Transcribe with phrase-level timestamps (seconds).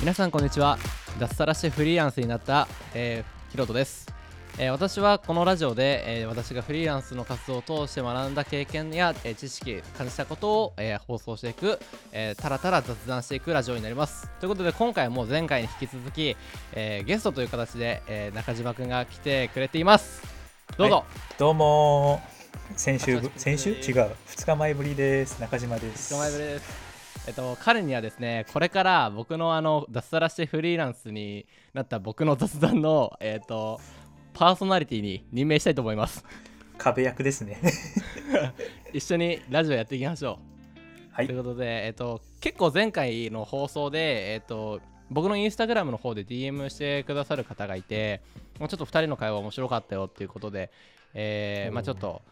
[0.00, 0.78] 皆さんこんにちは。
[1.18, 4.06] 脱サラしてフリーランスになった、えー、ヒロトです、
[4.58, 11.78] えー私はこのラジオで、えー私がフリーランスの活動を通して学んだ経験や、えー知識感じたことを、えー放送していく、
[12.12, 14.30] えーたらたら雑談していくラジオになります。
[14.40, 16.34] ということで今回も前回に引き続き、
[16.72, 20.22] えーゲストという形で、えー中島くんが来てくれています。
[20.78, 21.04] どうぞ、
[21.38, 22.22] どうも。
[22.74, 23.72] 先週先週？
[23.72, 24.16] 違う。
[24.28, 25.38] 2日前ぶりです。
[25.40, 26.14] 中島です。
[26.14, 26.89] お前ぶりです。
[27.26, 33.78] えっと、彼にはですね、これから僕のあの脱サラしてフリーランスになった僕の雑談の、えっと、
[34.32, 36.24] パーソナリティに任命したいと思います。
[36.78, 37.60] 壁役ですね
[38.94, 40.38] 一緒にラジオやっていきましょ
[41.12, 41.12] う。
[41.12, 44.80] はいということで、えっと、結構前回の放送で、えっと、
[45.10, 48.22] 僕のインスタグラムの方で DM してくださる方がいて、
[48.58, 50.70] もうちょっと2人の会話面白かったよっていうことで、
[51.12, 52.22] えーまあ、ちょっと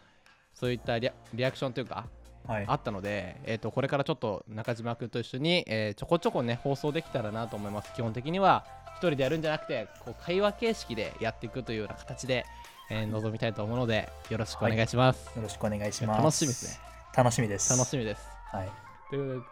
[0.55, 7.93] そういったリアリアクションというか、はいあったので、えー、とこれからちょっと中島君と一緒に、えーちょこちょこね放送できたらなと思います。
[7.93, 12.45] 基本的には一人でやるんじゃなくてこう会話形式でやっていくというような形で、
[12.89, 16.21] えー臨みたいと思うのでよろしくお願いします、よろしくお願いします。
[16.21, 16.79] 楽しみですね。
[17.15, 17.77] 楽しみです。
[17.77, 18.27] 楽しみです。
[18.51, 18.69] はい。
[19.09, 19.43] という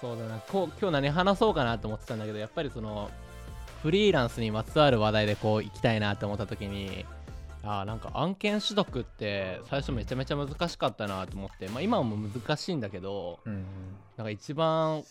[0.00, 0.38] そうだな。
[0.40, 3.10] こう今日何話そうかなと思ってたんだけどやっぱりその
[3.82, 7.04] フリーランスにまつわる話題でこう行きたいなと思った時に
[7.64, 13.64] あーなんか案件取得って最初めちゃめちゃ難しかったなと思って、まあ、今も難しいんだけどうんうん。
[14.16, 15.04] なんか一番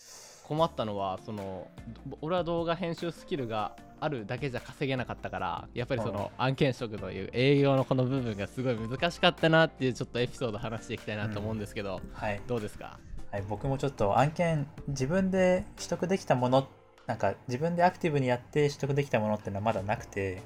[0.44, 1.68] 困ったのはその
[2.06, 12.98] ど俺は動画編集スキルがあるだけじゃ稼げなかったからやっぱりその案件取得という営業のこの部分がすごい難しかったなっていうちょっとエピソード話していきたいなと思うんですけど、はい、どうですか？
[13.30, 16.68] はい、僕もちょっと案件自分で取得できたもの
[17.06, 20.42] なんか自分でアクティブにやって取得できたものっていうのはまだなくて、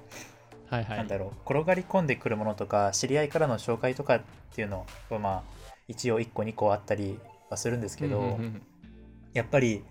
[0.69, 0.99] はいはい。
[0.99, 4.21] なんだろう転がり込んでくるものとか知り合いからの紹介とかっ
[4.55, 5.43] ていうのはまあ
[5.89, 7.19] 一応1個2個あったり
[7.51, 8.63] はするんですけど、うんうんうん
[9.33, 9.85] やっぱり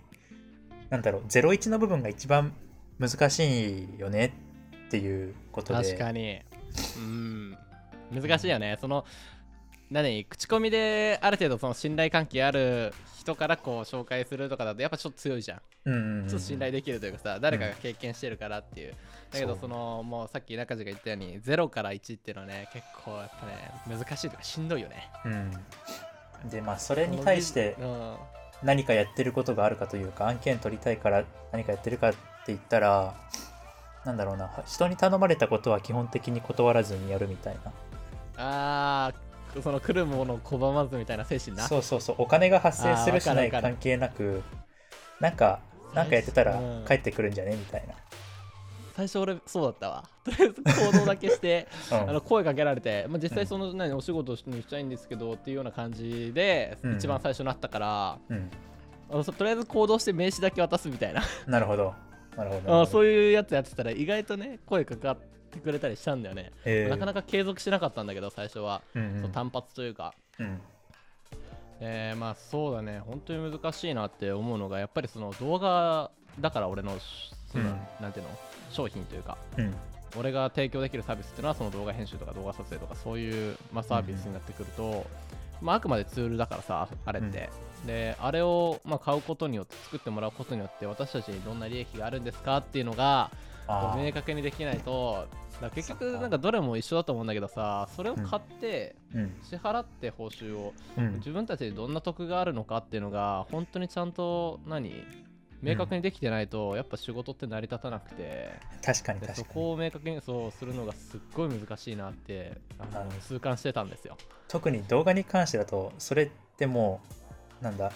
[0.90, 2.52] なんだろう01の部分が一番
[2.98, 4.34] 難しいよね
[4.88, 5.84] っていうことで。
[5.84, 6.40] 確かに。
[6.98, 7.58] うん。
[8.12, 8.78] 難しいよね。
[8.82, 9.06] その
[9.92, 15.62] 何口コミである程度その信頼関係ある人からこう紹介するとかだとやっぱちょっと強いじゃん。
[15.86, 18.94] うんうんうんちょっと信頼できるというかさ誰かが経験してるからっていう、
[19.32, 25.10] だけどそのもうさっき中地が言ったように0から1っていうのはね結構やっぱね難しいとかしんどいよね。
[26.44, 28.16] うん、でまあそれに対してうん。
[28.64, 32.18] 何かやってることがあるかというか案件取りたいから何かやってるかって
[32.48, 33.14] 言ったら
[34.06, 37.74] なんだろうな人に頼まれたことは基本的に断らずにやるみたいな。
[38.38, 39.25] あー
[39.62, 41.68] その来るものを拒まずみたいな精神な。
[41.68, 44.44] そうそうそうお金が発生するしない関係なく
[45.20, 45.60] なんか
[45.94, 46.86] なんかやってたらうん。
[46.86, 47.56] 帰ってくるんじゃね？
[47.56, 47.84] みたい
[48.96, 50.04] 最初俺そうだったわ。
[50.24, 52.10] とりあえず行動だけしてな、うん。
[52.12, 56.96] あの声かけられて、まあ、実際その何お仕事にしたいんですけどっていうような感じでうん。
[56.96, 58.50] 一番最初になったから、うん、
[59.12, 61.24] あのそとりあえず行動して名刺だけ渡すみたいな。
[61.48, 61.94] なるほど。
[62.38, 62.82] なるほど。
[62.82, 65.18] あそういう、いうやつやってたら意外とね声かかっ
[65.56, 69.22] てくれたりしたんだよね、えーなかなか継続しなかったんだけど最初は、うんうん。
[69.22, 70.60] そう単発というか、うん。
[71.80, 73.00] えーまあそうだね。
[73.00, 76.92] 本当に難しいなって思うのがやっぱりその動画だから俺の
[77.52, 77.80] その、うん。
[78.00, 78.32] なんていうの？
[78.70, 79.38] 商品というか。
[79.58, 79.74] うん。
[80.18, 85.06] 俺が提供できるサービスっていうのはその動画編集とか動画撮影とかそういう、まあ、サービスになってくると、
[85.62, 87.50] まあ、あくまでツールだからさあれって、
[87.86, 93.30] であれを、まあ、買うことによって作ってもらうことによって私たちにどんな利益があるんですかっていうのが
[93.68, 95.28] こう明確にできないと
[95.62, 99.36] だ結局なんかどれも一緒だと思うんだけどさそれを買ってうん。
[99.44, 101.14] 支払って報酬をうん。
[101.16, 105.04] 自分たちにどんな得があるのかっていうのが本当にちゃんと何
[105.62, 108.52] 明確にできてないとやっぱ仕事って成り立たなくて、
[108.84, 109.48] 確かにで確かに。
[109.48, 114.16] そこを明確にそうするのがすっごい難しいなってあの痛感してたんですよ。
[114.48, 117.02] 特に動画に関してだとそれっても
[117.62, 117.92] うなんだ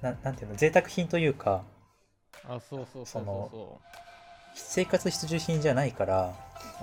[0.00, 1.62] ななんていうの贅沢品というか
[2.48, 3.80] あそうそうそうそうそ
[4.60, 6.34] 生活必需品じゃないから。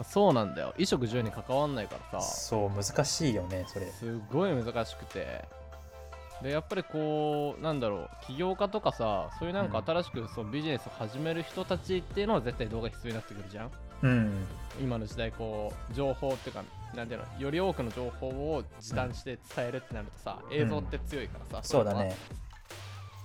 [0.04, 0.70] そうなんだよ。
[0.72, 2.28] 衣食住に関わんないからさ。
[2.28, 3.86] そう難しいよねそれ。
[3.88, 5.46] すごい難しくて。
[6.42, 8.10] でやっぱりこうなんだろう。
[8.26, 9.86] 起業家とかさそういうなんかうん。
[9.86, 13.72] 新しくそのビジネスを始める人たちっていうのは絶対動画必要になってくるじゃん。
[14.02, 14.46] うん。
[14.82, 16.64] 今の時代こう情報っていうか
[16.94, 22.16] なんていうのより多くの情報を時短して伝えるってなるとさ、映像って強いからさ、そうだね。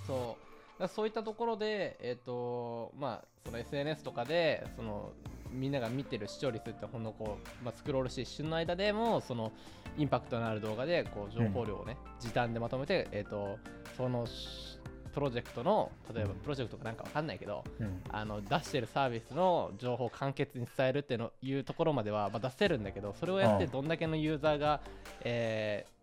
[0.06, 0.49] そう
[0.88, 5.12] そういったところでえっ、とまあその SNS とかでその
[5.50, 9.52] みんなが見てる視聴率ってほんのこう、まあ、スクロールして一瞬の間でもその
[9.98, 13.58] インパクトのある動画でこう情報量をね、時短でまとめてえっ、と
[13.96, 14.70] そのし
[15.12, 18.02] プロジェクトの例えばプロジェクトかなんかわかんないけど、うん。
[18.08, 23.70] あの出してるサービスの情報を簡潔に伝えるっていうのいうところまでは、まあ、出せるんだけどそれをやってうん。
[23.70, 24.80] どんだけのユーザーが、
[25.22, 25.99] えー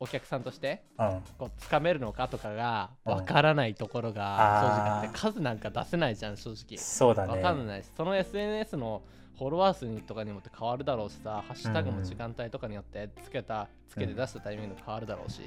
[0.00, 1.22] お客さんとしてうん。
[1.38, 3.12] こう掴めるのかとかがうん。
[3.12, 4.22] わからないところが
[4.62, 6.78] 正直あって数なんか出せないじゃん正直。
[6.78, 7.34] そうだね。
[7.34, 9.02] わかんないしその SNS の
[9.38, 15.40] フォロワー数にとかにもって変わるだろうしさハッシュタグも時間帯とかによってつけたつけて出したタイミングで変わるだろうし、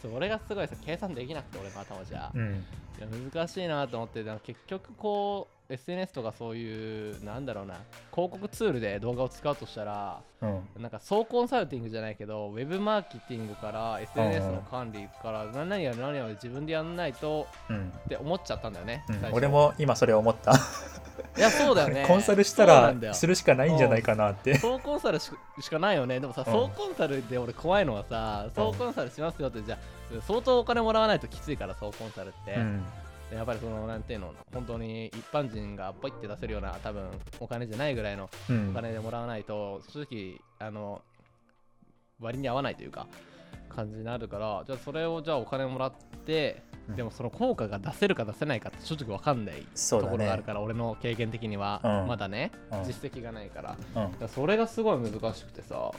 [0.00, 2.64] それがすごいさ計算できなくて俺の頭じゃ、うん。
[2.98, 7.74] いや難しいなと思って結局こう SNS とかそういうなんだろうな
[8.12, 10.82] 広告ツールで動画を使うとしたらうん。
[10.82, 17.92] なんか総コンサルティングじゃないけどウェブマーケティングから SNS の管理から何々やる何々やる自分でやんないとうん。
[18.04, 19.32] って思っちゃったんだよね、うん。
[19.32, 20.52] 俺も今それ思った。
[21.36, 22.04] いやそうだよね。
[22.08, 24.58] コンサルしたらするしかないんじゃないかなって。
[24.58, 25.30] 総コンサルし
[25.60, 26.20] しかないよね。
[26.20, 26.52] でもさ、うん。
[26.52, 32.56] 総コンサルで俺怖いのはさ総コンサルしますよってじゃあ相当お金もらわないときついから総コンサルって、
[33.32, 37.08] やっぱりそのなんていうの本当に一般人がポイって出せるような多分
[37.40, 38.70] お金じゃないぐらいのうん。
[38.70, 41.02] お金でもらわないと正直あの
[42.20, 43.06] 割に合わないというか
[43.68, 45.92] 感じになるからじゃあそれをじゃあお金もらっ
[46.24, 46.96] てうん。
[46.96, 52.06] でもその効果が出せるか出せないかって正直わかんないところがあるから、俺の経験的には、うん。
[52.06, 52.84] まだね、うん。
[52.84, 53.76] 実績がないから。
[54.04, 54.12] うん。
[54.12, 55.90] だからそれがすごい難しくてさ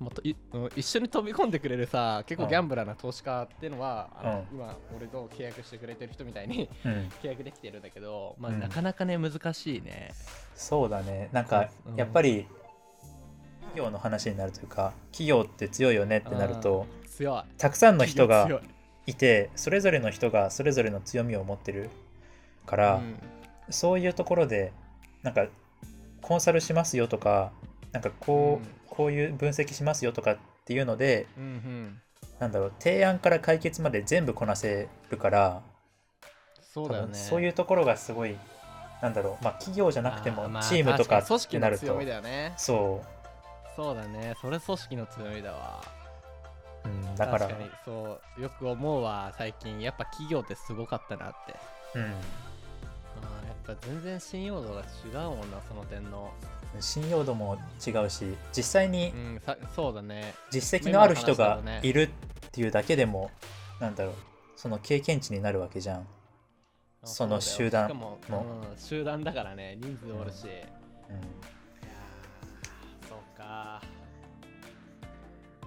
[0.00, 4.58] もっというん一緒に飛び込んでくれるさ結構ギャンブラーな投資家っていうのは、あのうん。
[4.58, 6.92] 今俺と契約してくれてる人みたいにうん。
[7.22, 8.60] 契約できてるんだけど、まあうん。
[8.60, 10.10] なかなかね難しいね。
[10.54, 11.28] そうだね。
[11.32, 11.96] なんかうん。
[11.96, 12.46] やっぱり
[13.60, 17.42] 企業の話になるというか企業って強いよねってなると強い。
[17.58, 18.60] たくさんの人が強い。
[19.06, 21.90] いてそれぞれの人がそれぞれの強みを持ってる
[22.66, 23.16] から、うん。
[23.70, 24.72] そういうところで
[25.22, 25.46] なんか
[26.20, 27.52] コンサルしますよとか
[27.92, 32.00] なんかこう、うんこういう分析しますよとかっていうのでうんうん。
[32.40, 35.62] なんだろう提案から解決まで全部こなせるから
[36.60, 37.14] そうだよね。
[37.14, 38.36] そういうところがすごい
[39.00, 41.86] なんだろうまあ企業じゃなくてもチームとかってなると。
[42.56, 43.02] そ
[43.76, 44.34] そうだね。
[44.40, 45.82] それ組織の強みだわ。
[46.84, 47.38] う、うん、だから。
[47.40, 49.32] 確かにそうよく思うわ。
[49.36, 49.80] 最近。
[49.80, 51.54] やっぱ企業ってすごかったなって。
[51.96, 52.14] うん、あーや
[53.74, 56.32] っぱ全然信用度が違うもんなその点の
[56.80, 57.56] 信用度も
[57.86, 58.24] 違うし
[58.56, 60.34] 実際にうんさそうだね。
[60.50, 62.10] 実績のある人がいるっ
[62.50, 63.30] ていうだけでも
[63.80, 64.14] なんだろう
[64.56, 66.06] その経験値になるわけじゃん、
[67.02, 68.18] その集団の。
[68.30, 68.32] う
[68.74, 70.54] ん、集団だからね人数おるし、いや
[71.10, 71.20] うん、ー
[73.08, 73.82] そうか。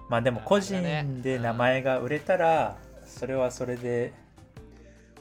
[0.08, 0.82] まあでも個人
[1.22, 4.12] で名前が売れたらそれはそれで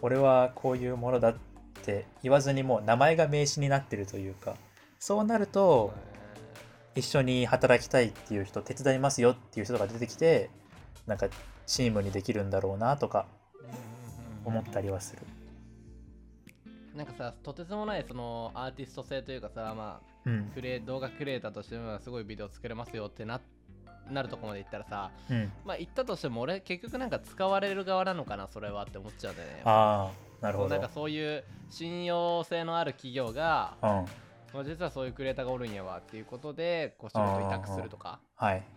[0.02, 1.36] 俺はこういうものだっ
[1.84, 4.56] て言わずにもう名前が名詞になってるというか
[5.00, 5.94] そうなると
[6.96, 10.50] 一緒に働きたいっていう人手伝いますよっていう人が出てきて
[11.06, 11.28] なんか
[11.66, 13.28] チームにできるんだろうなとか
[14.46, 15.22] 思ったりはする。
[16.96, 23.40] なんかさとてつもないそのアーティスト性というかさまあうんクレ動画クリエイターとしてはすごいビデオ作れますよってな
[24.10, 30.12] なるとこまで行ったらさうん、まあ言ったとしても俺結局なんか使われる側なのかなそれはって思っちゃうんだよねあ
[30.42, 30.70] あなるほど。
[30.70, 34.06] なんかそういう信用性のある企業が、うん
[34.54, 38.20] まあ、実はそういうクリエイターがおるんやわっていうことでこう仕事委託するとか。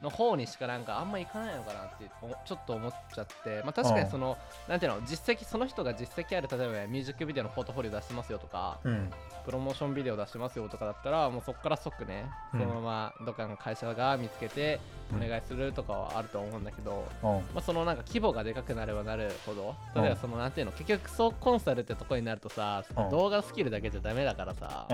[0.02, 3.60] の方にしかなんかあんまいかないのかなっておちょっと思っちゃって。
[3.62, 9.10] まあ確かにそのなんていうの実績その人が実績ある例えばミュージックビデオのポートフォリオ出してますよとかうん。
[9.44, 12.68] プロモーションビデオ出してますよとかだったらもうそこから即ねそうん。
[12.68, 14.80] のままどっかの会社が見つけて
[15.12, 15.22] うん。
[15.22, 17.28] お願いするとかはあると思うんだけど、うん。
[17.28, 23.10] まあ、そのなんか規模がでかくなればなるほど例えばそのなんていうの結局総コンサルってとこになるとさうん。
[23.10, 24.86] 動画スキルだけじゃダメだからさ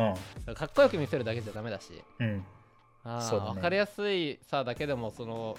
[0.46, 0.54] うん。
[0.54, 2.44] かっこよく見せるだけじゃダメだしうん
[3.06, 3.52] あそうだね。
[3.54, 5.56] 分かりやすいさだけでもその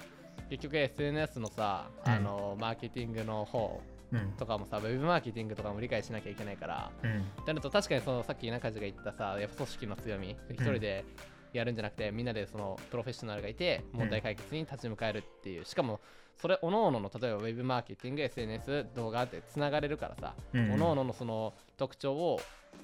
[0.50, 2.12] 結局 SNS のさ、うん。
[2.12, 3.80] あのマーケティングの方
[4.12, 4.32] うん。
[4.38, 7.10] とかもさウェブマーケティングとかも理解しなきゃいけないからうん。
[7.10, 11.04] ってなると確かにそのさっき中地が言ったさやっぱ組織の強み一人で
[11.52, 15.98] やるんじゃなくて、みんなでそのプロフェッショナルがいて問題解決に立ち向かえるっていう、しかも
[16.36, 20.68] それ各々の例えばウェブマーケティング SNS 動画ってつながれるからさ、うん。
[20.72, 22.38] 各々のその特徴を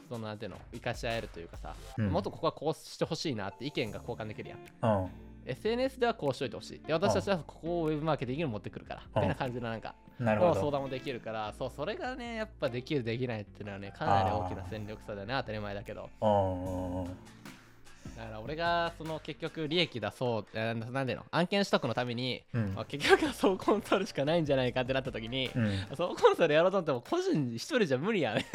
[0.08, 2.10] そのなんていうの生かし合えるというかさ、うん。
[2.10, 5.02] もっとここはこうしてほしいなって意見が交換できるやん。
[5.02, 5.10] うん。
[5.46, 6.80] SNS ではこうしといてほしい。
[6.86, 9.02] で私たちはここをウェブマーケティングに持ってくるから。
[9.06, 10.54] みたいな感じのなんかなるほど。
[10.54, 11.52] の相談もできるから。
[11.58, 16.10] そうそれがねやっぱできるできないっていうのはねかなり大きな戦力差だね当たり前だけど
[18.16, 22.74] だから俺がその結局利益出そうえーなんでの案件取得のために、うん。
[22.74, 25.86] まあ、結局は総コンサルしかないんじゃないかってなった時に、うん。
[25.96, 28.46] 総コンサルやろうと思っても個人一人じゃ無理やね。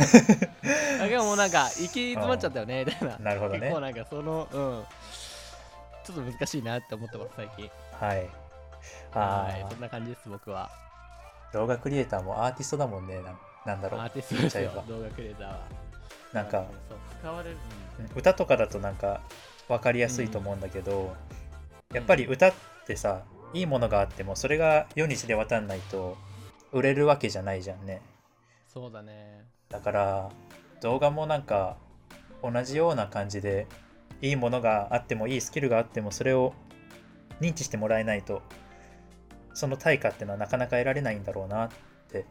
[1.00, 3.18] だけどもうなんか行き詰まっちゃったよねみたいな。
[3.18, 3.60] なるほどね。
[3.60, 4.84] 結構なんかそのうん。
[6.06, 7.70] ちょっと難しいなって思ってます最近。
[8.00, 8.18] はい。
[8.18, 10.70] はいあそんな感じです僕は。
[10.72, 13.16] あ、動画クリエイターもアーティストだもんね。
[13.16, 14.02] なんなんだろう。
[14.02, 15.60] アーティストですよ動画クリエイターは。
[16.34, 17.58] なんか、そう使われる、
[18.16, 19.22] 歌とかだとなんか
[19.70, 21.16] 分かりやすいと思うんだけど、
[21.94, 22.54] やっぱり歌っ
[22.86, 23.24] てさ、
[23.54, 26.18] いいものがあってもそれが世に知れ渡んないと
[26.72, 28.02] 売れるわけじゃないじゃんね。
[28.68, 29.46] そうだね。
[29.70, 30.30] だから
[30.82, 31.78] 動画もなんか
[32.44, 33.68] 同じような感じで
[34.22, 36.54] いいものがあってもいいスキルがあってもそれを
[37.42, 38.42] 認知してもらえないと
[39.54, 41.70] その対価ってのはなかなか得られないんだろうなっ
[42.12, 42.26] て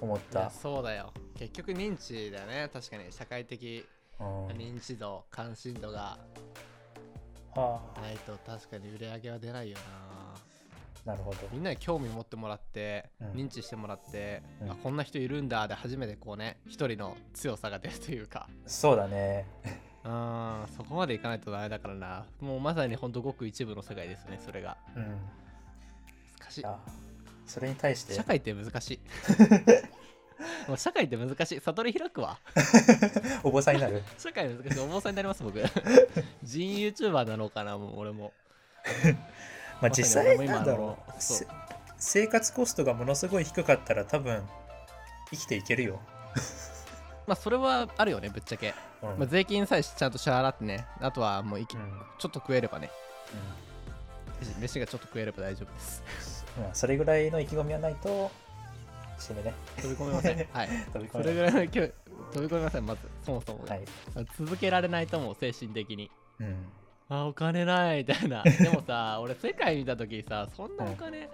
[0.00, 0.50] 思った。
[0.50, 1.12] そうだよ。
[1.36, 2.68] 結局認知だよね。
[2.72, 6.18] 確かに社会的うん認知度関心度が
[7.54, 9.82] はないと確かに売り上げは出ないよな。
[10.34, 11.38] あ、なるほど。
[11.52, 13.28] みんなに興味持ってもらって、うん。
[13.32, 14.70] 認知してもらって、うん。
[14.70, 18.48] あこんな人いるんだで初めてこうね一人の強さが出るというか。
[18.66, 19.46] そうだね。
[20.04, 22.26] うんそこまでいかないとダメだからな。
[22.40, 24.76] もうまさにほんとごく一部の世界ですねそれが。
[24.96, 25.02] うん。
[26.38, 26.64] 難しい。
[26.64, 26.78] あ
[27.46, 28.14] それに対して。
[28.14, 29.00] 社会って難しい
[30.68, 31.60] もう社会って難しい。
[31.60, 32.38] 悟り開くわ
[33.42, 34.02] お坊さんになる？
[34.18, 34.80] 社会難しい。
[34.80, 35.58] お坊さんになります僕。
[36.42, 38.32] 人 YouTuber なのかなもう俺も。
[39.80, 41.12] まあ実際なんだろう。
[41.98, 44.46] 生活コストがものすごい低かったら多分
[45.30, 46.00] 生きていけるよ。
[47.26, 49.18] まあそれはあるよねぶっちゃけ、うん。
[49.18, 50.86] まあ、税金さえちゃんと支払ってね。
[51.00, 51.82] あとはもういきうん。
[51.82, 52.90] うんちょっと食えればね。
[54.58, 56.44] 飯がちょっと食えれば大丈夫です。
[56.58, 58.30] まあそれぐらいの意気込みはないと
[59.18, 59.54] 死ぬね。
[59.76, 60.36] 飛び込めません。
[60.52, 60.68] はい。
[60.92, 61.92] 飛び込それめぐらいの勢い
[62.32, 63.00] 飛び込めませんまず。
[63.22, 63.84] そもそも、はい。
[64.38, 66.10] 続けられないと思う精神的に。
[66.40, 66.56] うん。
[67.08, 68.42] あお金ないみたいな。
[68.44, 71.28] でもさ俺世界見た時さそんなお金、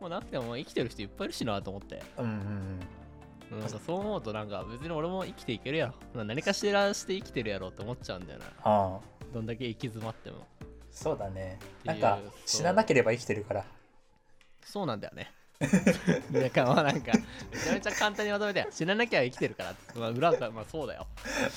[0.00, 2.02] もうなくても生きてる人いっぱいいるしなと思って。
[2.18, 2.34] うんうんう
[3.56, 3.60] ん。
[3.60, 8.46] なんかそう思うとなんか別に俺も生きていけるやろまあ何かしらして生きてるやろって思っちゃうんだよな。
[8.62, 9.00] ああ、
[9.32, 10.46] どんだけ行き詰まっても。
[10.90, 11.58] そうだね。
[11.84, 13.64] なんか死ななければ生きてるから。
[14.62, 15.32] そうなんだよね
[16.30, 17.12] なんかまあなんか
[17.52, 19.98] めちゃめちゃ簡単にまとめて死ななきゃ生きてるからって。
[19.98, 21.06] まあ裏がまあそうだよ。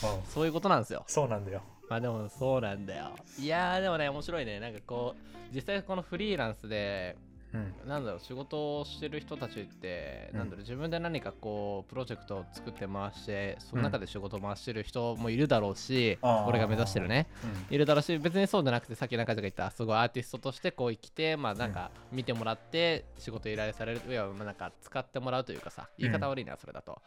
[0.03, 0.31] うん。
[0.31, 1.03] そういうことなんですよ。
[1.07, 1.61] そうなんだよ。
[1.87, 3.11] まあでもそうなんだよ。
[3.37, 4.59] いやーでもね面白いね。
[4.59, 7.15] なんかこう実際このフリーランスで
[7.53, 7.73] うん。
[7.87, 10.39] なんだろう仕事をしてる人たちって、うん。
[10.39, 16.47] なんだろう自分で何かこうプロジェクトを作って回してその中で仕事を回してる人もいるだろうし、あー。
[16.47, 17.27] 俺が目指してるね
[17.69, 17.75] うん。
[17.75, 27.01] いるだろうし別にそうじゃなくてさっき中地が言ったすごいアーティストとしてこう生きてまあなんか見てもらって仕事依頼されるいやまあなんか使ってもらうというかさ言い方悪いなそれだと、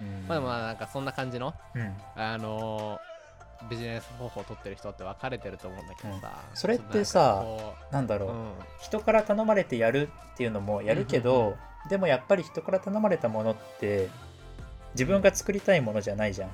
[0.00, 0.26] うん。
[0.28, 1.94] まあでもまあなんかそんな感じのうん。
[2.16, 3.13] あのー
[3.70, 6.56] ビジネス方法を取ってる人って分かれてると思うんだけどさ、うん。
[6.56, 7.44] それってさ
[7.90, 8.28] なんだろう。
[8.28, 8.36] こう。
[8.38, 8.52] うん。
[8.80, 11.32] 人から頼まれてやるっていうのもやるけうんうん。
[11.32, 11.56] ど、
[11.88, 14.08] でもやっぱり人から頼まれたものって
[14.94, 16.50] 自分が作りたいものじゃないじゃん。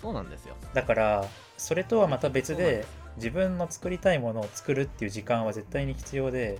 [0.00, 0.54] そうなんですよ。
[0.74, 1.24] だから
[1.56, 2.86] それとはまた別でで
[3.16, 6.58] 自分の作りたいものを作るっていう時間は絶対に必要で。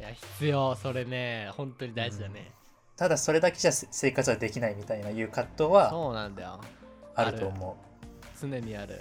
[0.00, 0.74] いや必要。
[0.74, 2.50] それね本当に大事だね、
[2.96, 6.60] ただそれだけじゃせ生活はできないみたいないう葛藤はそうなんだよ。
[7.14, 7.76] あると思
[8.40, 8.94] 常にある。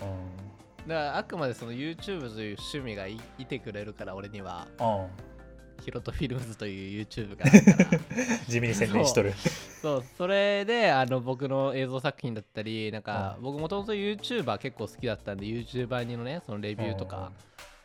[0.00, 0.88] ううん。
[0.88, 4.66] だからあくまでその YouTube という趣味がいいてくれるから俺には。
[4.80, 5.34] うん。
[5.82, 7.44] ヒロトフィルムズという YouTube が
[8.48, 9.34] 地味に宣伝しとる。
[9.82, 10.04] そう。
[10.16, 13.44] それであの僕の映像作品だったりなんかうん。
[13.44, 17.32] 僕もともと YouTuber 結構好きだったんで YouTuber にのねそのレビューとか、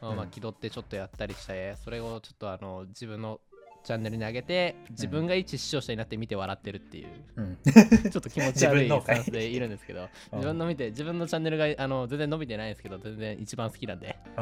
[0.02, 0.30] まあまあうん。
[0.30, 3.42] 気取ってちょっとやったりしてそれをちょっとあの自分の
[3.84, 7.08] チャンネルに上げて自分が一視聴者になって見て笑ってるっていう、
[7.38, 7.58] うん。
[7.64, 10.40] ちょっと気持ち悪いスタンスでいるんですけどうん。
[10.40, 14.18] 自分の見て自分のチャンネルがあの全然伸びてないんですけど全然一番好きなんで。
[14.38, 14.42] う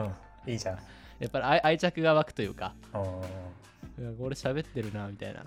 [0.49, 0.51] ん。
[0.51, 0.77] いいじゃん。
[1.19, 2.73] やっぱり愛愛着が湧くというか。
[4.19, 5.43] 俺喋ってるなみたいな。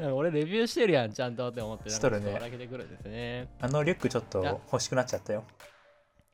[0.12, 3.48] 俺レビューしてるやんちゃんとって思ってなんか笑けてくるんですね。
[3.60, 5.44] あのリュックちょっと欲しくなっちゃったよ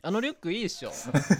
[0.02, 0.92] あのリュックいいっしょ。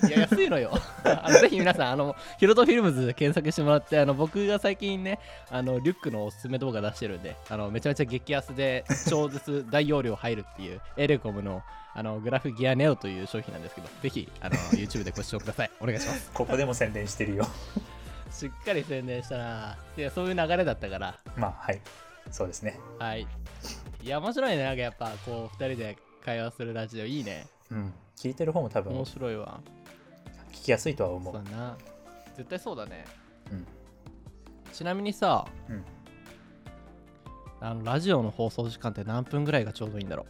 [0.07, 0.73] いや安いのよ。
[1.05, 5.19] あのぜひ皆さんあのヒロトフィルムズで検索してもらってあの僕が最近ね
[5.51, 11.63] あのリュックのおすすめ動画出してるんであのめちゃめちゃ激安で超絶大容量入るっていうエレコムの
[11.93, 15.71] あのグラフギアネオという商品なんですけどぜひあの YouTube でご視聴ください。
[15.81, 16.31] お願いします。
[16.33, 17.47] ここでも宣伝してるよ。
[18.31, 19.79] しっかり宣伝したな。
[19.97, 21.19] いやそういう流れだったから。
[21.37, 21.81] まあはい。
[22.31, 22.79] そうですね。
[22.99, 23.27] はい。
[24.03, 27.07] いや面白いねなんかやっぱこう2人で会話するラジオ。
[27.07, 27.47] いいね。
[27.71, 29.61] うん聞いてる方も多分面白いわ。
[30.53, 31.35] 聞きやすいとは思う。
[31.35, 31.79] そうだな。
[32.37, 33.07] 絶対そうだね。
[33.51, 33.67] うん。
[34.75, 35.83] ちなみにさ、うん。
[37.61, 40.27] あのラジオの放送時間って何分ぐらいがちょうどいいんだろ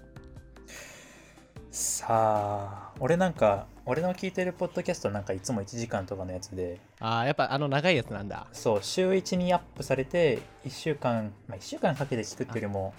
[1.71, 6.75] さあ俺なんか俺の聞いてるポッドキャストなんかいつも1時間とかのやつで。
[6.75, 8.47] うあーやっぱあの長いやつなんだ。
[8.53, 12.95] そう週1にアップされて1週間まあ1週間かけて聞くっていうよりも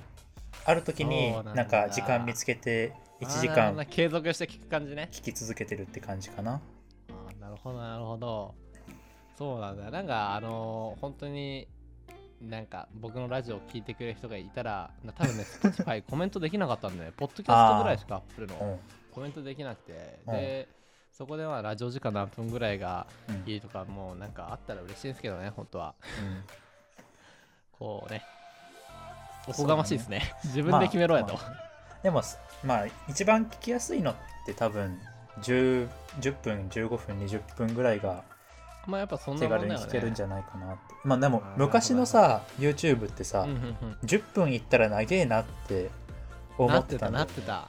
[0.65, 0.73] あ。
[0.73, 3.75] る時になんか時間見つけて1時間。
[3.75, 5.09] な継続して聞く感じね。
[5.11, 6.59] 聞き続けてるって感じかな。
[7.09, 8.55] あーなるほどなるほど。
[9.37, 11.67] そうなんだなんかあのー本当に
[12.41, 17.13] なんか僕のラジオを聞いてくれる人がいたらな多分ね Spotify コメントできなかったんだよ。
[17.15, 18.55] ポッドキャストぐらいしかアップルの。
[18.59, 18.79] うん。
[19.13, 20.33] コメントできなくて、うん。
[20.33, 20.67] で、
[21.11, 23.51] そこでまあラジオ時間何分ぐらいがうん。
[23.51, 25.93] いいとかもうなんかあったら嬉しいんですけどね本当は。
[26.19, 26.43] うん。
[27.77, 28.23] こうね。
[29.47, 30.33] おこがましいですね。
[30.45, 31.70] 自分で決めろやと、まあまあ
[32.03, 32.21] でも
[32.63, 34.15] まあ一番聞きやすいのっ
[34.45, 34.99] て多分
[35.41, 35.87] 10,
[36.19, 38.23] 10分15分20分ぐらいが
[38.87, 40.79] まあやっぱそんな手軽に聞けるんじゃないかなって。
[41.03, 43.97] まあでも昔のさ YouTube ってさ、うんうんうん。
[44.03, 45.89] 10分いったら長えなって
[46.57, 47.67] 思なってってたんだよたなってた。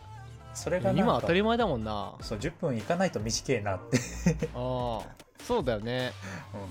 [0.55, 2.15] それが今当たり前だもんな。
[2.21, 5.03] そう10分いかないと短いなって、ああ
[5.43, 6.13] そうだよね。
[6.53, 6.69] 俺は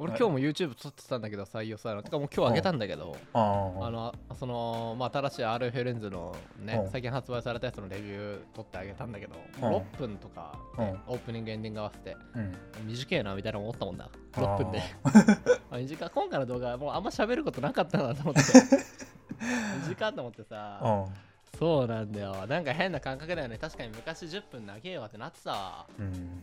[0.00, 0.08] い。
[0.08, 6.90] 今日も YouTube 撮ってたんだけど採用されてかもう今日あげたんだけどああのその、まあ、新しい RF レンズのねうん。
[6.90, 9.64] 最近発売されたやつのレビュー撮ってあげたんだけどうん。
[9.64, 12.54] 6分とかねオープニングエンディング合わせてうん。
[12.86, 14.10] 短いなみたいな思ったもんだ。
[14.34, 14.42] あー。
[14.42, 14.82] 6分で。
[15.70, 16.10] あ短い。
[16.10, 18.42] 今回の動画はもうあんま喋ることなかったなと思って。
[19.88, 21.58] 短いと思ってさうん。
[21.58, 22.46] そうなんだよ。
[22.46, 23.56] なんか変な感覚だよね。
[23.56, 25.86] 確かに昔10分長えわってなってたわ。
[25.98, 26.06] うん。
[26.06, 26.42] うん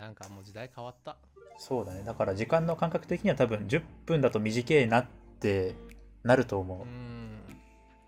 [0.00, 1.16] なんかもう時代変わった
[1.60, 2.02] そうだね。
[2.04, 5.06] だから時間の感覚的には多分10分だと短いなっ
[5.40, 5.74] て
[6.24, 7.38] なると思う、うん。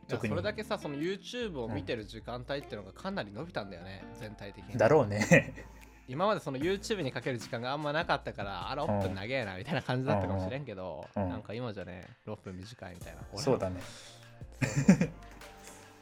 [0.08, 0.30] 特に。
[0.30, 4.78] それだけさその YouTube を見てる時間帯っていうのがかなり伸びたんだよね、全体的に。
[4.78, 5.66] だろうね。
[6.08, 11.28] 今までその YouTube にかける時間があんまなかったからあ6分長えなみたいな感じだったかもしれんけど、うん。
[11.28, 13.20] なんか今じゃね6分短いみたいな。
[13.38, 13.80] そうだね。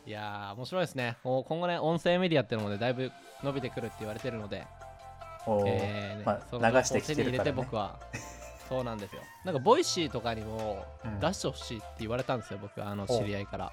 [0.06, 1.16] いやー面白いですね。
[1.24, 3.10] 今後ね音声メディアっていうのもねだいぶ
[3.42, 4.66] 伸びてくるって言われてるので、
[5.66, 7.24] えーねまあ流してきてるからね。
[7.24, 7.98] 手に入れて僕は。
[8.68, 9.22] そうなんですよ。
[9.44, 11.18] なんか Voicy とかにもうん。
[11.20, 13.72] 出してほしいって言われたんですよ僕あの知り合いから。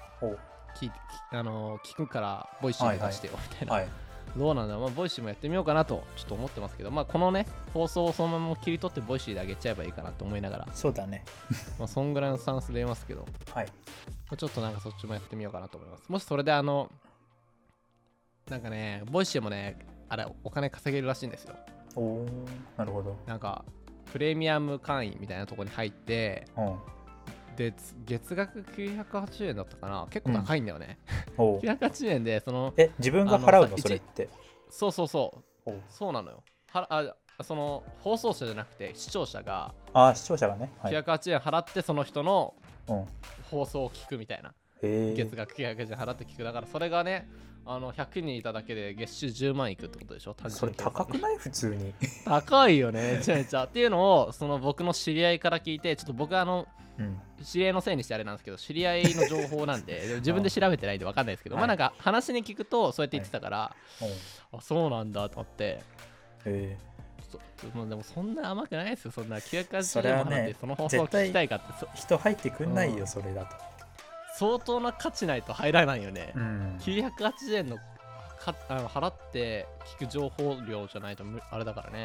[1.32, 3.88] あの聞くから Voicy で出してよみたいな、はい。
[4.36, 11.24] どうなんだろう、まあ、 Voicy もやってみようかなとちょっと思ってますけど、まあ、このね放送をそのまま切り取って Voicy で上げちゃえばいいかなと思いながら、そうだね。
[11.78, 13.68] まあ、そんぐらいのスタンスで言いますけど、まはい。
[14.30, 16.04] あちょっとなんかそっちもやってみようかなと思います。
[16.08, 16.90] もしそれであの
[18.48, 21.56] なんかね Voicy もねあれお金稼げるらしいんですよ。
[21.96, 22.26] おお
[22.76, 23.16] なるほど。
[23.26, 23.64] なんか
[24.12, 26.78] プレミアム会員みたいなところに入ってうん。
[27.56, 30.06] でつ月額980円だったかな。
[30.10, 30.98] 結構高いんだよね、
[31.36, 33.76] おう980 円でそのえ自分が払うの？
[33.78, 34.28] それって。
[34.70, 35.72] そうそうそう。
[35.88, 36.42] そうなのよ。
[36.70, 40.72] はあその放送者じゃなくて視聴者があ視聴者がね。
[40.80, 42.54] はい、980円払ってその人の
[42.88, 43.06] うん、
[43.50, 44.48] 放送を聞くみたいな、
[44.82, 46.42] へえ月額980円払って聞く。
[46.44, 47.28] だからそれがね
[47.70, 50.32] あの100人いただけで月収10万いくってことでしょ？
[50.34, 51.36] 単それ高くない？
[51.36, 51.92] 普通に。
[52.24, 53.64] 高いよねめちゃめちゃ。
[53.64, 56.66] っていうのをその僕の知り合いから聞いてちょっと僕あの
[56.98, 57.20] うん。
[57.44, 61.62] 知り合いのせいにしてあれなんですけど知り合いの情報なんで 自分で調べてないんで分かんないですけど、はい。
[61.62, 64.10] まあなんか話に聞くとそうやって言ってたから、おう
[64.58, 65.80] あそうなんだと思って。
[66.46, 66.76] へ
[67.30, 67.38] そ
[67.76, 69.10] もうでもそんな甘くないですよ。
[69.10, 71.66] そんなそ980れはね円も払ってその放送を聞きたいかって。
[71.78, 73.06] そえ人入ってくんないようん。
[73.06, 73.67] それだと
[74.38, 76.78] 相当な価値ないと入らないよね、うん。
[76.80, 77.76] 980円の
[78.38, 79.66] かあの払って
[79.98, 82.04] 聞く情報量じゃないとむあれだからね。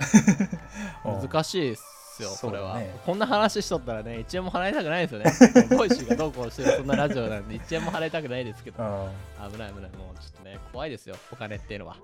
[1.05, 1.29] うん。
[1.29, 5.67] 難しいっすよそれは、ねこんな話しとったらね1円も払いたくないですよね。
[5.77, 8.83] Voicy がどうこうしてるそんなラジオなんで1円も払いたくないですけど。
[8.83, 9.51] うん。
[9.51, 9.91] 危ない危ない。
[9.91, 11.97] もうちょっとね怖いですよお金っていうのは、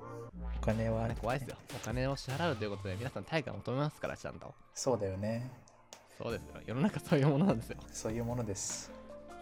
[0.61, 1.07] お金は。
[1.07, 1.57] ね、怖いですよ。
[1.75, 4.53] お金を支払うということで皆さん対価求めますからちゃんと。
[4.75, 5.49] そうだよね。
[6.21, 6.61] そうですよ。
[6.67, 7.77] 世の中そういうものなんですよ。
[7.91, 8.98] そういうものです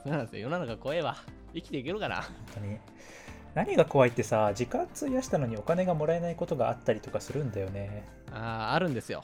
[0.08, 0.44] そうなんですよ。
[0.44, 1.18] 世の中怖えわ。
[1.54, 2.22] 生きていけるかな？
[2.22, 2.24] 本
[2.56, 2.78] 当に。
[3.56, 8.08] 何が怖いってさ時間費やしたのにお金がもらえないことがあったりとかするんだよね。
[8.32, 9.24] あーあるんですよ。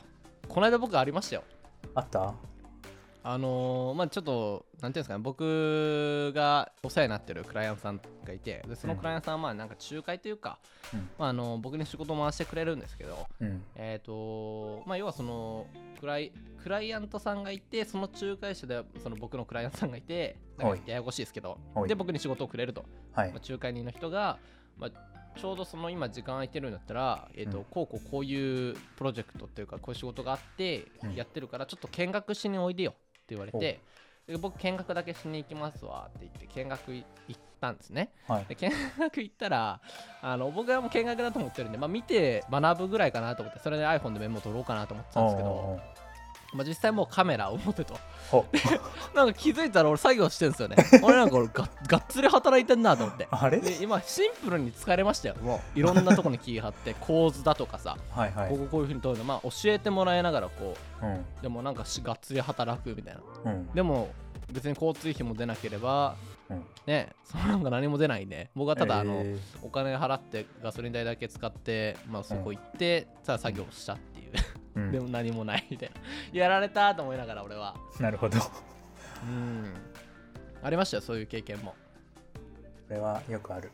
[0.50, 1.43] この間僕ありましたよ。
[1.96, 2.34] あった？
[3.26, 10.60] あのーまあちょっとなんていうんですかね僕がお世話になってるクライアントさんがいてでそのクライアントさんはまあなんか仲介というか、
[10.94, 11.10] うん。
[11.18, 13.64] まあ、あの僕に仕事を回してくれるんですけどうん。
[13.76, 15.68] えっ、とまあ要はその
[16.00, 20.80] クライクライアントさんがいてその仲介者でその僕のクライアントさんがいてなんはい。
[20.80, 21.88] かややこしいですけどはい。
[21.88, 22.84] で僕に仕事をくれると、
[23.14, 23.32] はい。
[23.32, 24.38] まあ、仲介人の人が、
[24.78, 27.64] まあ、ちょうどその今時間空いてるんだったら、えーとうん。
[27.66, 31.16] こうこうこういうプロジェクトっていうかこういう仕事があってうん。
[31.16, 32.96] やってるからちょっと見学しにおいでよ
[33.36, 33.80] 言われて、
[34.28, 38.10] で僕見学だけしに行きますわって言って見学い行ったんですね。
[38.28, 38.46] はい。
[38.46, 39.82] で見学行ったら
[40.22, 45.80] あの僕はもう見学だと思ってるんで、まあ、見て学ぶぐらいかなと思ってそれで iPhone でメモ取ろうかなと思ってたんですけど、
[46.54, 47.98] まあ、実際もうカメラを持ってと。
[48.30, 48.46] ほ
[49.16, 50.76] なんか気づいたら俺作業してるんですよね。
[51.04, 53.28] 俺なんか俺ががっつり働いてんなと思って。
[53.30, 53.60] あれ？
[53.60, 55.36] で今シンプルに疲れましたよ。
[55.42, 58.50] もういろんなとこに気張って 構図だとかさ、はいはい。
[58.50, 59.24] こここういうふうに撮るの。
[59.24, 61.13] まあ教えてもらいながらこうん。
[61.16, 63.52] うでもなんかしがっつり働くみたいな。
[63.52, 63.68] うん。
[63.74, 64.10] でも
[64.52, 66.16] 別に交通費も出なければ
[66.50, 66.66] うん。
[66.86, 68.50] ねそのなんか何も出ないんで。
[68.56, 74.12] 僕はただあの、えお金払ってガソリン代だけ使って、まあ、そこ行って、さあ作業したって。
[74.12, 74.12] い
[74.76, 74.92] う、ん。
[74.92, 76.40] でも何もないみたいな。
[76.40, 77.76] やられたと思いながら俺は。
[78.00, 78.40] なるほど。
[78.40, 78.52] こ
[79.24, 79.74] うん。
[80.62, 81.76] ありましたよそういう経験も。
[82.94, 83.72] れはよくある。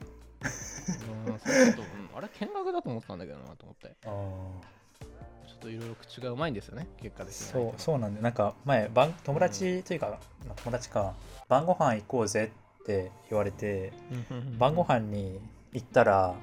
[1.28, 2.18] うんそれちょっと、うん。
[2.18, 3.96] あれ見学だと思ったんだけどなと思って。
[4.02, 11.14] ちょっといろいろ口がうまいんですよね結果ですねそうそうなんでなんか前晩友達というか、まあ友達か。
[11.50, 13.92] 晩ご飯行こうぜって言われて
[14.58, 15.40] 晩ご飯に
[15.74, 16.36] 行ったら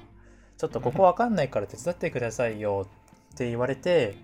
[0.57, 2.87] ちょっとここわかんないから手伝ってくださいよ
[3.33, 4.15] って言われて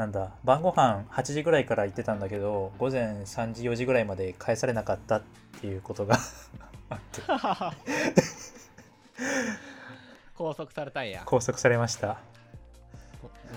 [0.00, 5.22] なんだ晩ご飯8時ぐらいから行ってたんだけど午前3時4時ぐらいまで返されなかったっ
[5.60, 6.16] ていうことが
[6.88, 7.20] あって。
[10.34, 11.20] 拘束されたんや。
[11.26, 12.16] 拘束されました。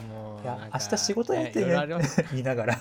[0.10, 2.26] もういや明日仕事やってねいろいろあります。
[2.32, 2.78] 言いながら。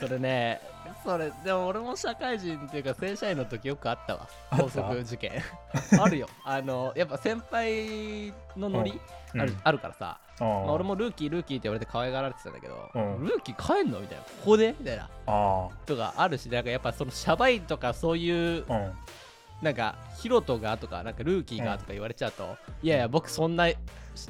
[0.00, 0.60] それね
[1.04, 4.28] それでも俺も社会人っていうか正社員の時よくあったわ。
[4.50, 5.40] 拘束事件。
[6.00, 6.28] あるよ。
[6.44, 9.00] あのやっぱ先輩のノリ？
[9.34, 9.40] うん。
[9.40, 13.26] ある,、あるからさ、まあ、俺もルーキールーキーって言われて可愛がられてたんだけど、うん。
[13.26, 14.24] ルーキー帰んのみたいな。
[14.24, 14.74] ここで？
[14.78, 15.08] みたいな。
[15.26, 18.92] あとかあるしなんかやっぱそのシャバいとかそういうーうん。
[19.62, 23.68] なんかヒロトがとかなんかルーキーがとか言われちゃうと、いやいや僕そんな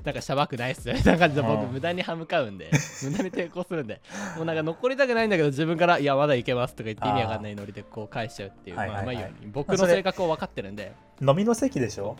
[0.05, 0.95] なんかシャバくないっすよ。
[0.95, 1.73] みたいな感じで僕うん。
[1.73, 2.71] 無駄に歯向かうんで
[3.03, 4.01] 無駄に抵抗するんで
[4.37, 9.07] もうなんか残りたくないんだけど自分からいやまだいけますとか言って意味わかんないノリでこう返しちゃうっていうはいはいはい。
[9.07, 10.93] まあうまいように僕の性格を分かってるんで。
[11.21, 12.17] 飲みの席でしょ？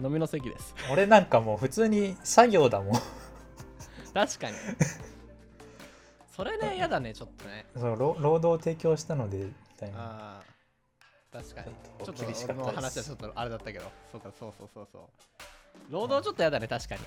[0.00, 0.74] 飲みの席です。
[0.92, 2.94] 俺なんかもう普通に作業だもん。
[4.12, 4.56] 確かに。
[6.34, 7.66] それね嫌だねちょっとね。
[7.74, 9.96] そう労労働を提供したのでみたいな。
[9.98, 11.74] あー確かに。
[12.04, 13.84] ちょっと厳しか話はちょっとあれだったけど。
[14.12, 15.02] そうかそうそうそうそう。
[15.90, 17.00] 労働ちょっと嫌だね確かに。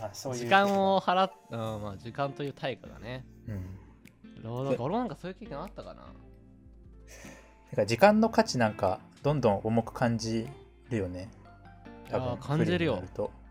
[0.00, 3.24] あそういう時間を払っ、うんまあ、時間という対価がね。
[3.48, 3.78] うん。
[4.42, 6.02] 労働俺もなんかそういう経験あったかな？
[7.70, 10.48] てか時間の価値なんかどんどん重く感じ
[10.88, 11.28] るよね
[12.10, 13.02] いやー感じるよ。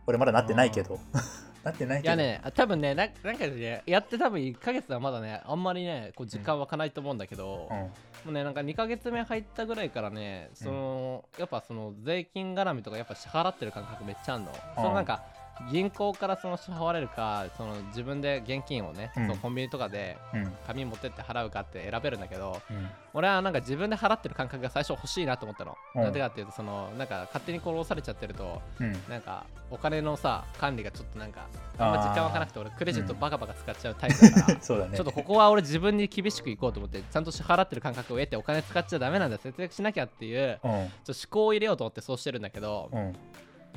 [0.08, 1.00] 俺まだなってないけど。
[1.64, 2.16] なってないけど。
[2.16, 7.78] いやね多分ねななんかねやって多分1ヶ月はまだねあんまりねこう時間湧かないと思うんだけど、うん。
[7.78, 7.92] も
[8.30, 15.24] うねなんか2ヶ月目入ったぐらいからねその、やっぱその税金絡みとかやっぱ支払ってる感覚めっちゃあるの、そのなんか
[15.72, 19.28] 銀行からその支払われるかその自分で現金をね、うん。
[19.28, 20.52] そのコンビニとかでうん。
[20.66, 22.88] 紙持ってって払うかって選べるんだけどうん。
[23.14, 26.04] 俺はなんか自分で払ってる感覚が最初欲しいなと思ったの、うん。
[26.04, 28.92] なんでかっていうとそのなんか勝手に殺されちゃってるとうん。
[29.10, 33.20] なんかお金のさ管理がちょっとなんかあんま時間湧かなくて俺クレジットうん。
[33.20, 34.96] バカバカ使っちゃうタイプだから、 そうだね。
[34.96, 40.72] ちょっとここは俺自分に厳しくいこうと思ってちゃんと支払ってる感覚を得てお金使っちゃダメなんだ節約しなきゃっていううん。
[40.72, 43.16] ちょっと思考を入れようと思ってそうしてるんだけどうん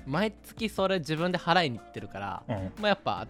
[0.06, 2.54] 毎月それ自分で払いに行ってるからうん。
[2.80, 3.26] まあやっぱ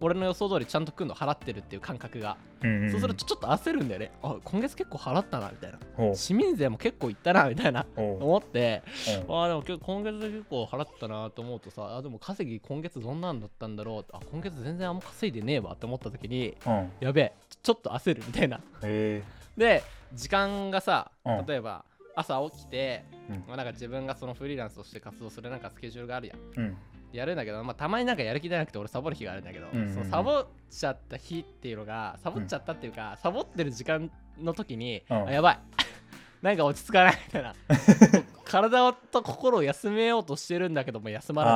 [0.00, 4.12] 俺の予想通りちゃんと来るの払ってるっていう感覚が、うんそうするとちょっと焦るんだよね。
[4.22, 6.14] あ今月結構払ったなみたいな。
[6.14, 8.82] 市民税も結構いったなみたいな思って。
[9.26, 9.34] うん。
[9.34, 14.12] あーでも今月結構払ったなと思うとさあでも稼ぎ今月どんなんだったんだろう。
[14.12, 16.92] あ今月全然あんま稼いでねえわって思った時にうん。
[17.00, 18.60] やべえちょっと焦るみたいな。
[19.56, 21.46] で時間がさうん。
[21.46, 21.84] 例えば
[22.16, 23.44] 朝起きて、うん。
[23.46, 26.38] まあ、なんか自分がそのフリーランスとして活動するなんかスケジュールがあるやん。
[26.56, 26.76] うん。
[27.12, 29.94] やるんだけど、まあ、たまになんかやる気出なくて俺サボる日があるんだけど、うんうんうん。
[29.94, 35.26] そのサボっちゃった日っていうのがサボっちゃったっていうか、サボってる時間の時に、うん。
[35.28, 35.58] あやばい。
[36.42, 37.54] なんか落ち着かないみたいな。
[38.44, 41.50] 体と心を休めようとしてるんだけども休まら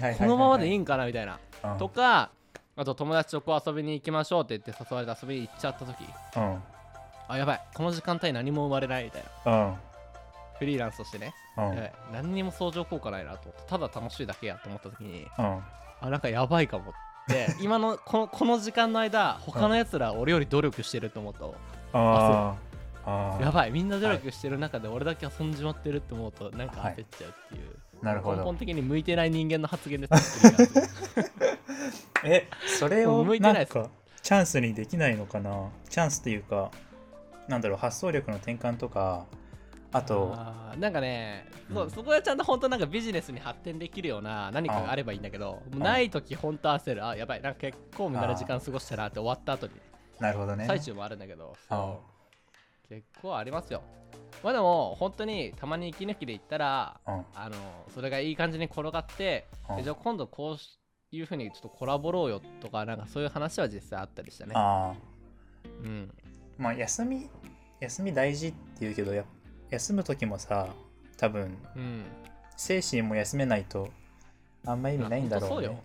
[0.00, 1.78] ないこのままでいいいんかなみたいな、うん。
[1.78, 2.30] とか
[2.74, 6.04] あと友達とこう遊びに行きましょうって言って誘われて遊びに行っちゃった時。
[6.36, 6.75] うん
[7.28, 7.60] あやばい。
[7.74, 9.52] この時間帯何も生まれないみたいな。
[9.52, 9.74] うん。
[10.58, 11.88] フリーランスとしてね、うん。
[12.12, 13.48] 何にも相乗効果ないなと。
[13.48, 15.60] 思ってただ楽しいだけやと思った時にうん。
[16.00, 16.94] あなんかやばいかもっ
[17.28, 17.54] て。
[17.60, 21.54] 今のこのこの時間の間他のやつら俺より努力してると思うと、
[21.92, 23.10] あー。
[23.10, 23.42] あー。
[23.42, 23.70] やばい。
[23.70, 28.38] みんな努力してる中で俺だけ遊んじまってるって思うとなんかはい焦っちゃうっていう、なるほど。
[28.38, 30.68] 根本的に向いてない人間の発言でする
[32.24, 35.68] えそれを向いてないチャンスにできないのかな。
[35.88, 36.70] チャンスっていうか
[37.48, 39.26] なんだろう発想力の転換とか
[39.92, 41.90] あとあーなんかね、そううん。
[41.90, 49.72] そこはちゃんと本当なんかビジネスに発展できるような何かがあればいいんだけどない時本当焦るあやばいなんか結構無駄な時間過ごしたなって終わった後に。
[50.20, 50.64] なるほどね。
[50.66, 51.56] 最中もあるんだけど。
[51.68, 52.02] あそ
[52.86, 53.82] う結構ありますよ。
[54.42, 57.24] まあでも本当にたまに息抜きで言ったらうん。
[57.34, 57.56] あの
[57.94, 59.78] それがいい感じに転がってうん。
[59.78, 64.52] えじゃあ今度こういうふうにちょっとコラボろうよとかなんかそういう話は実際あったりしたね。
[64.56, 64.94] あ
[65.82, 66.12] うん。
[66.22, 66.25] ー
[66.58, 67.28] まあ休み
[67.80, 69.24] 休み大事っていうけどや
[69.70, 70.68] 休む時もさ
[71.16, 72.04] 多分うん。
[72.56, 73.90] 精神も休めないと
[74.64, 75.82] あんま意味ないんだろうね。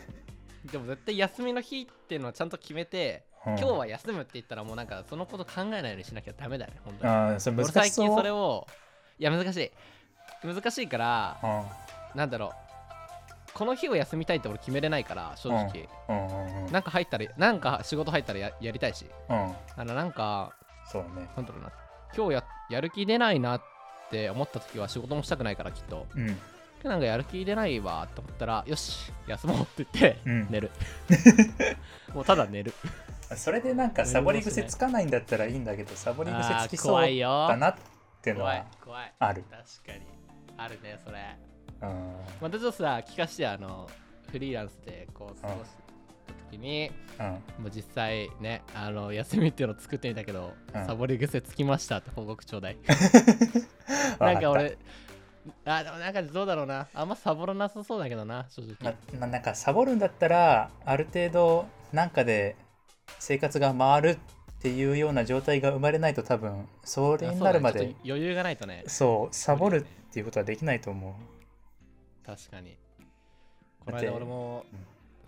[0.70, 3.58] でも絶対休みの日っていうのはちゃんと決めて、うん。
[3.58, 7.10] 今日は休むって言ったらもうなんかそのこと考えないようにしなきゃダメだよね本当に。
[7.10, 7.82] あーそれ俺難しそう。
[7.84, 8.66] 最近それを
[9.18, 9.72] いや難しい。
[10.46, 12.18] 難しいからうん。
[12.18, 12.69] なんだろう
[13.60, 16.26] この日を休みたいって俺決めれないから正直、うん。
[16.26, 16.64] うん。
[16.64, 16.72] うん。
[16.72, 19.04] なんか入ったらなんか仕事入ったらややりたいし。
[19.28, 20.54] うんあのなんか
[20.90, 21.28] そうだね。
[21.36, 21.70] なんだろうな。
[22.16, 23.62] 今日ややる気出ないなっ
[24.10, 26.06] て思った時は仕事もしたくないからきっと。
[26.16, 26.38] うん。
[26.82, 30.46] なんかやる気出ないわと思ったらよし休もうって言って、うん。
[30.48, 30.70] 寝る。
[32.14, 32.72] もうただ寝る。
[33.36, 37.76] それでなんかサボり癖つかないんだったらいいんだけどサボり癖つきそうだなっ
[38.22, 40.06] ての怖いは怖いある確かに。
[40.56, 41.18] あるねそれ。
[41.44, 41.49] うん
[42.40, 43.88] またちょっとさ聞かしてあの
[44.30, 45.90] フリーランスでこう過ごした
[46.50, 47.26] 時に、うん。
[47.26, 50.86] もう実際ねあの休みっていうのを作ってみたけど、うん。
[50.86, 52.78] サボり癖つきましたって報告ちょうだい。
[54.18, 54.76] わなんか俺
[55.64, 56.88] あでもなんかどうだろうな。
[56.94, 62.56] あんまサボらなさそうだけどな正直、ままなんかサボるんだったらある程度なんかで
[63.18, 64.18] 生活が回るっ
[64.60, 67.94] ていうような状態が生まれないと多分それになるまでね。
[68.04, 68.84] 余裕がないとね。
[68.86, 71.39] そうサボるっていうことはできないと思う
[72.24, 72.76] 確かに。
[73.80, 74.78] この間俺も、うん。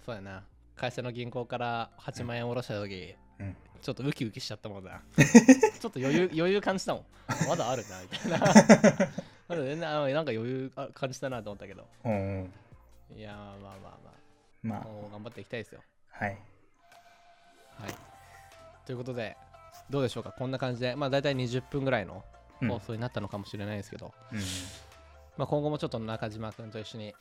[0.04, 0.44] そうやな。
[0.76, 3.56] 会社の銀行から8万円下ろした時、うん。
[3.80, 7.04] ちょっとウキウキしちゃったもんな ちょっと余裕余裕感じたもん。
[7.48, 8.38] まだあるなみたいな。
[9.48, 11.88] まだ全然なんか余裕あ感じたなと思ったけど。
[12.04, 13.18] うんうん。
[13.18, 14.12] いやまあまあまあ。
[14.62, 14.84] ままあ。
[14.84, 15.82] もう頑張っていきたいですよ。
[16.12, 16.30] あはい。
[16.30, 16.36] は
[17.88, 17.94] い。
[18.86, 19.36] ということで
[19.90, 20.32] どうでしょうか？
[20.32, 20.94] こんな感じで。
[20.94, 22.24] まあ大体20分ぐらいの
[22.60, 22.68] うん。
[22.68, 24.40] 放送になったのかもしれないですけど、うん
[25.36, 27.14] まあ、今後もちょっと中島くんと一緒に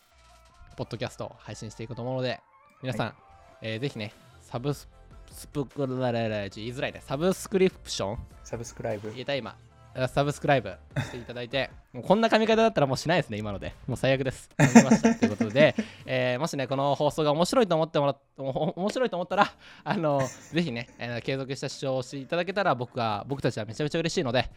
[0.75, 2.39] ポッドキャストを配信していくと思うので
[2.81, 3.13] 皆さん、
[3.61, 4.89] えーぜひねサブス
[5.31, 9.11] スプクラララ言いづらいねサブスクリプションサブスクライブ。
[9.11, 9.55] 言えた今
[9.93, 13.73] あサブスクライブしていただいて もうこんな髪型だったらもうしないですね今ので。
[13.87, 14.49] もう最悪です。
[14.57, 19.51] やめましたということで、 えーもしねこの放送が面白いと思ってもら面白いと思ったら
[19.83, 20.21] あの
[20.51, 24.49] ぜひね、えー継続した視聴をしていただけたら僕が僕たちはめちゃめちゃ嬉しいので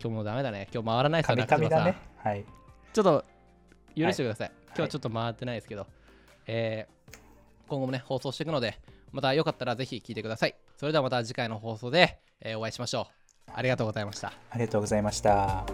[0.00, 0.68] 今日もうダメだね。
[0.74, 2.44] 今日回らないですよカミカミだねはい
[2.98, 3.24] ちょっと
[3.96, 4.48] 許してください。
[4.48, 5.86] い今日はちょっと回ってないですけど、
[6.48, 7.18] えー
[7.68, 8.80] 今後もね、放送していくので、
[9.12, 10.56] またよかったらぜひ聞いてください。
[10.78, 13.06] それではまた次回の放送で、えーお会いしましょ
[13.46, 13.52] う。
[13.54, 14.32] ありがとうございました。
[14.50, 15.64] ありがとうございました